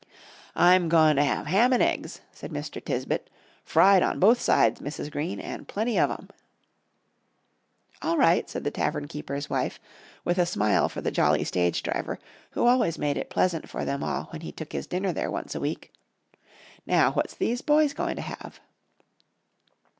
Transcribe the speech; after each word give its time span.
"I'm 0.55 0.89
goin' 0.89 1.15
to 1.17 1.23
hev 1.23 1.45
ham 1.45 1.71
an' 1.73 1.81
eggs," 1.83 2.21
said 2.31 2.49
Mr. 2.49 2.83
Tisbett. 2.83 3.29
"Fried 3.63 4.01
on 4.01 4.19
both 4.19 4.41
sides, 4.41 4.81
Mrs. 4.81 5.11
Green, 5.11 5.39
an' 5.39 5.65
plenty 5.65 5.99
of 5.99 6.09
'em." 6.09 6.29
"All 8.01 8.17
right," 8.17 8.49
said 8.49 8.63
the 8.63 8.71
tavern 8.71 9.07
keeper's 9.07 9.47
wife, 9.47 9.79
with 10.25 10.39
a 10.39 10.47
smile 10.47 10.89
for 10.89 11.01
the 11.01 11.11
jolly 11.11 11.43
stage 11.43 11.83
driver 11.83 12.17
who 12.53 12.65
always 12.65 12.97
made 12.97 13.15
it 13.15 13.29
pleasant 13.29 13.69
for 13.69 13.85
them 13.85 14.01
all 14.03 14.23
when 14.31 14.41
he 14.41 14.51
took 14.51 14.71
his 14.71 14.87
dinner 14.87 15.13
there 15.13 15.29
once 15.29 15.53
a 15.53 15.59
week. 15.59 15.93
"Now, 16.87 17.11
what's 17.11 17.35
these 17.35 17.61
boys 17.61 17.93
goin' 17.93 18.15
to 18.15 18.23
have?" 18.23 18.59